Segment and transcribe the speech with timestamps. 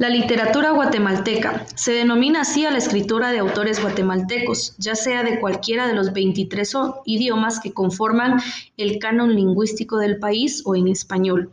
[0.00, 5.38] La literatura guatemalteca se denomina así a la escritura de autores guatemaltecos, ya sea de
[5.38, 6.72] cualquiera de los 23
[7.04, 8.40] idiomas que conforman
[8.78, 11.50] el canon lingüístico del país o en español,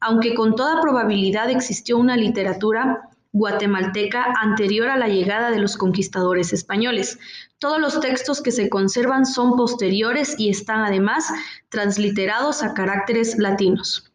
[0.00, 6.54] aunque con toda probabilidad existió una literatura guatemalteca anterior a la llegada de los conquistadores
[6.54, 7.18] españoles.
[7.58, 11.26] Todos los textos que se conservan son posteriores y están además
[11.68, 14.10] transliterados a caracteres latinos.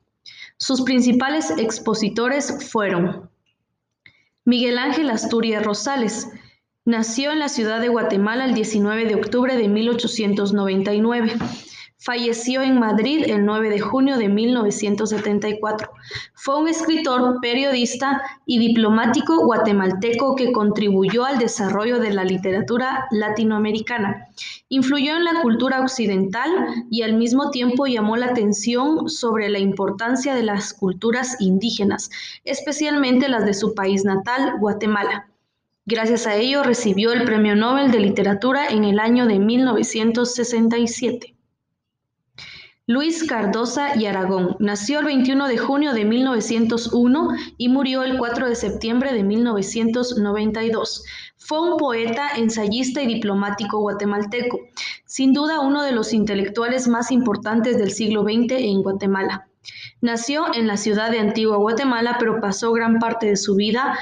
[0.58, 3.30] Sus principales expositores fueron
[4.48, 6.30] Miguel Ángel Asturias Rosales.
[6.86, 11.34] Nació en la ciudad de Guatemala el 19 de octubre de 1899.
[12.00, 15.90] Falleció en Madrid el 9 de junio de 1974.
[16.36, 24.28] Fue un escritor, periodista y diplomático guatemalteco que contribuyó al desarrollo de la literatura latinoamericana.
[24.70, 26.52] Influyó en la cultura occidental
[26.92, 32.12] y al mismo tiempo llamó la atención sobre la importancia de las culturas indígenas,
[32.46, 35.30] especialmente las de su país natal, Guatemala.
[35.88, 41.37] Gracias a ello recibió el Premio Nobel de Literatura en el año de 1967.
[42.90, 48.48] Luis Cardosa y Aragón nació el 21 de junio de 1901 y murió el 4
[48.48, 51.04] de septiembre de 1992.
[51.36, 54.62] Fue un poeta, ensayista y diplomático guatemalteco,
[55.04, 59.50] sin duda uno de los intelectuales más importantes del siglo XX en Guatemala.
[60.00, 64.00] Nació en la ciudad de Antigua Guatemala, pero pasó gran parte de su vida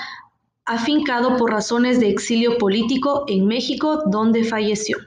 [0.64, 4.98] afincado por razones de exilio político en México, donde falleció.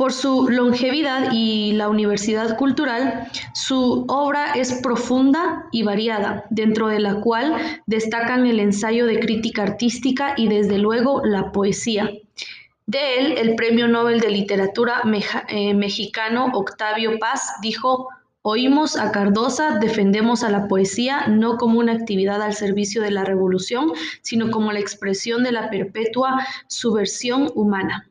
[0.00, 7.00] Por su longevidad y la universidad cultural, su obra es profunda y variada, dentro de
[7.00, 12.10] la cual destacan el ensayo de crítica artística y desde luego la poesía.
[12.86, 15.02] De él, el Premio Nobel de Literatura
[15.48, 18.08] eh, mexicano Octavio Paz dijo,
[18.40, 23.24] Oímos a Cardosa, defendemos a la poesía no como una actividad al servicio de la
[23.24, 23.92] revolución,
[24.22, 28.09] sino como la expresión de la perpetua subversión humana.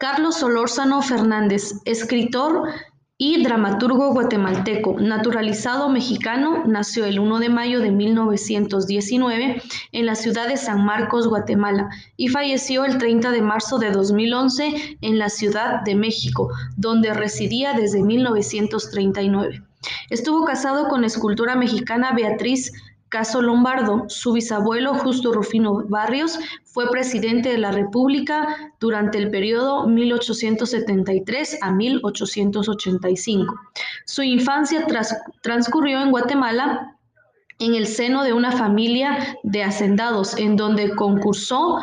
[0.00, 2.70] Carlos Solórzano Fernández, escritor
[3.18, 9.62] y dramaturgo guatemalteco, naturalizado mexicano, nació el 1 de mayo de 1919
[9.92, 14.96] en la ciudad de San Marcos, Guatemala, y falleció el 30 de marzo de 2011
[15.02, 19.62] en la Ciudad de México, donde residía desde 1939.
[20.08, 22.72] Estuvo casado con la escultora mexicana Beatriz
[23.10, 29.88] Caso Lombardo, su bisabuelo Justo Rufino Barrios fue presidente de la República durante el periodo
[29.88, 33.54] 1873 a 1885.
[34.06, 34.86] Su infancia
[35.42, 36.96] transcurrió en Guatemala
[37.58, 41.80] en el seno de una familia de hacendados, en donde concursó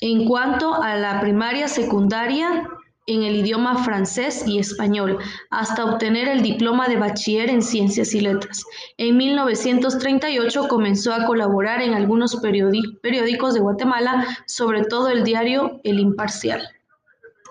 [0.00, 2.68] en cuanto a la primaria, secundaria
[3.06, 5.18] en el idioma francés y español,
[5.50, 8.64] hasta obtener el diploma de bachiller en ciencias y letras.
[8.96, 15.98] En 1938 comenzó a colaborar en algunos periódicos de Guatemala, sobre todo el diario El
[15.98, 16.68] Imparcial.